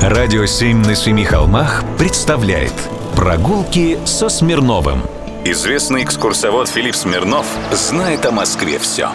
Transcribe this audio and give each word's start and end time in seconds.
Радио 0.00 0.46
«Семь 0.46 0.78
на 0.78 0.94
семи 0.94 1.24
холмах» 1.24 1.82
представляет 1.98 2.72
Прогулки 3.16 3.98
со 4.04 4.28
Смирновым 4.28 5.02
Известный 5.44 6.04
экскурсовод 6.04 6.68
Филипп 6.68 6.94
Смирнов 6.94 7.44
знает 7.72 8.24
о 8.24 8.30
Москве 8.30 8.78
все 8.78 9.10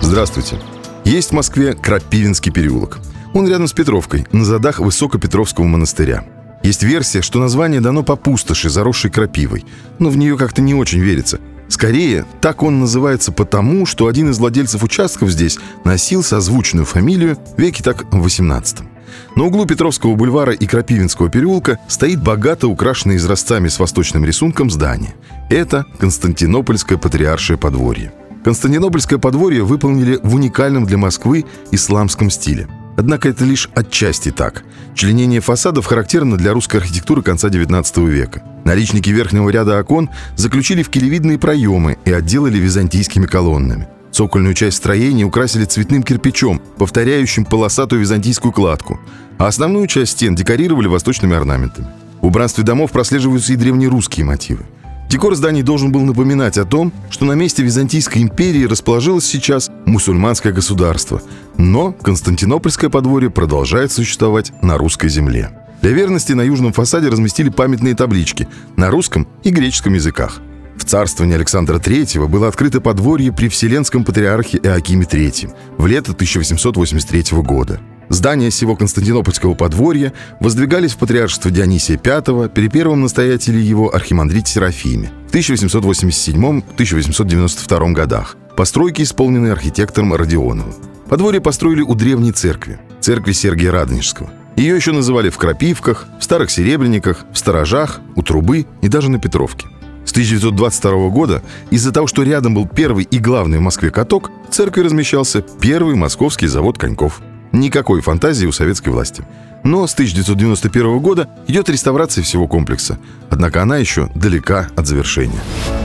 Здравствуйте. 0.00 0.58
Есть 1.04 1.30
в 1.30 1.34
Москве 1.34 1.74
Крапивинский 1.74 2.50
переулок. 2.50 2.98
Он 3.32 3.46
рядом 3.46 3.68
с 3.68 3.72
Петровкой, 3.72 4.26
на 4.32 4.44
задах 4.44 4.80
Высокопетровского 4.80 5.66
монастыря. 5.66 6.24
Есть 6.64 6.82
версия, 6.82 7.22
что 7.22 7.38
название 7.38 7.80
дано 7.80 8.02
по 8.02 8.16
пустоши, 8.16 8.70
заросшей 8.70 9.10
крапивой, 9.10 9.64
но 10.00 10.10
в 10.10 10.16
нее 10.16 10.36
как-то 10.36 10.62
не 10.62 10.74
очень 10.74 10.98
верится. 10.98 11.38
Скорее, 11.68 12.26
так 12.40 12.64
он 12.64 12.80
называется 12.80 13.30
потому, 13.30 13.86
что 13.86 14.08
один 14.08 14.30
из 14.30 14.40
владельцев 14.40 14.82
участков 14.82 15.30
здесь 15.30 15.60
носил 15.84 16.24
созвучную 16.24 16.86
фамилию 16.86 17.38
веки 17.56 17.82
так 17.82 18.12
в 18.12 18.20
18 18.20 18.91
на 19.36 19.44
углу 19.44 19.66
Петровского 19.66 20.14
бульвара 20.14 20.52
и 20.52 20.66
Крапивинского 20.66 21.28
переулка 21.28 21.78
стоит 21.88 22.22
богато 22.22 22.68
украшенное 22.68 23.16
изразцами 23.16 23.68
с 23.68 23.78
восточным 23.78 24.24
рисунком 24.24 24.70
здание. 24.70 25.14
Это 25.50 25.84
Константинопольское 25.98 26.98
патриаршее 26.98 27.58
подворье. 27.58 28.12
Константинопольское 28.44 29.18
подворье 29.18 29.62
выполнили 29.62 30.18
в 30.22 30.34
уникальном 30.34 30.84
для 30.84 30.98
Москвы 30.98 31.44
исламском 31.70 32.30
стиле. 32.30 32.68
Однако 32.96 33.28
это 33.28 33.44
лишь 33.44 33.70
отчасти 33.74 34.30
так. 34.30 34.64
Членение 34.94 35.40
фасадов 35.40 35.86
характерно 35.86 36.36
для 36.36 36.52
русской 36.52 36.76
архитектуры 36.76 37.22
конца 37.22 37.48
XIX 37.48 38.06
века. 38.06 38.42
Наличники 38.64 39.10
верхнего 39.10 39.48
ряда 39.48 39.80
окон 39.80 40.10
заключили 40.36 40.82
в 40.82 40.90
келевидные 40.90 41.38
проемы 41.38 41.98
и 42.04 42.12
отделали 42.12 42.58
византийскими 42.58 43.26
колоннами. 43.26 43.88
Цокольную 44.12 44.52
часть 44.54 44.76
строения 44.76 45.24
украсили 45.24 45.64
цветным 45.64 46.02
кирпичом, 46.02 46.60
повторяющим 46.76 47.46
полосатую 47.46 48.02
византийскую 48.02 48.52
кладку, 48.52 49.00
а 49.38 49.46
основную 49.46 49.86
часть 49.86 50.12
стен 50.12 50.34
декорировали 50.34 50.86
восточными 50.86 51.34
орнаментами. 51.34 51.88
В 52.20 52.26
убранстве 52.26 52.62
домов 52.62 52.92
прослеживаются 52.92 53.54
и 53.54 53.56
древнерусские 53.56 54.26
мотивы. 54.26 54.64
Декор 55.08 55.34
зданий 55.34 55.62
должен 55.62 55.92
был 55.92 56.02
напоминать 56.02 56.58
о 56.58 56.64
том, 56.64 56.92
что 57.10 57.24
на 57.24 57.32
месте 57.32 57.62
Византийской 57.62 58.22
империи 58.22 58.64
расположилось 58.64 59.24
сейчас 59.24 59.70
мусульманское 59.86 60.52
государство, 60.52 61.20
но 61.56 61.92
Константинопольское 61.92 62.90
подворье 62.90 63.30
продолжает 63.30 63.92
существовать 63.92 64.52
на 64.62 64.78
русской 64.78 65.08
земле. 65.08 65.50
Для 65.80 65.90
верности 65.90 66.32
на 66.32 66.42
южном 66.42 66.72
фасаде 66.72 67.08
разместили 67.08 67.48
памятные 67.48 67.94
таблички 67.94 68.46
на 68.76 68.90
русском 68.90 69.26
и 69.42 69.50
греческом 69.50 69.94
языках– 69.94 70.40
в 70.76 70.84
царствовании 70.84 71.36
Александра 71.36 71.78
III 71.78 72.28
было 72.28 72.48
открыто 72.48 72.80
подворье 72.80 73.32
при 73.32 73.48
Вселенском 73.48 74.04
патриархе 74.04 74.58
Иоакиме 74.58 75.04
III 75.04 75.54
в 75.78 75.86
лето 75.86 76.12
1883 76.12 77.40
года. 77.42 77.80
Здания 78.08 78.50
всего 78.50 78.76
Константинопольского 78.76 79.54
подворья 79.54 80.12
воздвигались 80.38 80.92
в 80.92 80.98
патриаршество 80.98 81.50
Дионисия 81.50 81.98
V 82.02 82.50
при 82.50 82.68
первом 82.68 83.00
настоятеле 83.00 83.62
его 83.62 83.92
архимандрите 83.94 84.52
Серафиме 84.52 85.10
в 85.30 85.34
1887-1892 85.34 87.92
годах. 87.92 88.36
Постройки 88.56 89.02
исполнены 89.02 89.48
архитектором 89.48 90.14
Родионовым. 90.14 90.74
Подворье 91.08 91.40
построили 91.40 91.80
у 91.80 91.94
древней 91.94 92.32
церкви, 92.32 92.78
церкви 93.00 93.32
Сергия 93.32 93.72
Радонежского. 93.72 94.30
Ее 94.56 94.76
еще 94.76 94.92
называли 94.92 95.30
в 95.30 95.38
Крапивках, 95.38 96.06
в 96.20 96.24
Старых 96.24 96.50
Серебряниках, 96.50 97.24
в 97.32 97.38
Сторожах, 97.38 98.02
у 98.14 98.22
Трубы 98.22 98.66
и 98.82 98.88
даже 98.88 99.10
на 99.10 99.18
Петровке. 99.18 99.66
С 100.12 100.14
1922 100.14 101.08
года 101.08 101.42
из-за 101.70 101.90
того, 101.90 102.06
что 102.06 102.22
рядом 102.22 102.52
был 102.52 102.68
первый 102.68 103.04
и 103.04 103.18
главный 103.18 103.56
в 103.56 103.62
Москве 103.62 103.90
каток, 103.90 104.30
в 104.46 104.52
церкви 104.52 104.82
размещался 104.82 105.40
первый 105.40 105.94
московский 105.94 106.48
завод 106.48 106.76
коньков. 106.76 107.22
Никакой 107.50 108.02
фантазии 108.02 108.44
у 108.44 108.52
советской 108.52 108.90
власти. 108.90 109.24
Но 109.64 109.86
с 109.86 109.94
1991 109.94 110.98
года 110.98 111.30
идет 111.46 111.70
реставрация 111.70 112.22
всего 112.22 112.46
комплекса. 112.46 112.98
Однако 113.30 113.62
она 113.62 113.78
еще 113.78 114.10
далека 114.14 114.68
от 114.76 114.86
завершения. 114.86 115.40